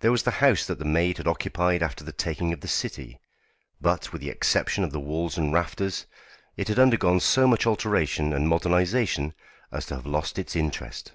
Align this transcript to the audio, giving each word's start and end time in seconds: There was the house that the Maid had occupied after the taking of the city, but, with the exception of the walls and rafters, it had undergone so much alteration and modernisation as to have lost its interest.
There 0.00 0.10
was 0.10 0.24
the 0.24 0.32
house 0.42 0.66
that 0.66 0.80
the 0.80 0.84
Maid 0.84 1.18
had 1.18 1.28
occupied 1.28 1.80
after 1.80 2.02
the 2.02 2.10
taking 2.10 2.52
of 2.52 2.60
the 2.60 2.66
city, 2.66 3.20
but, 3.80 4.12
with 4.12 4.20
the 4.20 4.28
exception 4.28 4.82
of 4.82 4.90
the 4.90 4.98
walls 4.98 5.38
and 5.38 5.52
rafters, 5.52 6.06
it 6.56 6.66
had 6.66 6.80
undergone 6.80 7.20
so 7.20 7.46
much 7.46 7.68
alteration 7.68 8.32
and 8.32 8.48
modernisation 8.48 9.32
as 9.70 9.86
to 9.86 9.94
have 9.94 10.06
lost 10.06 10.40
its 10.40 10.56
interest. 10.56 11.12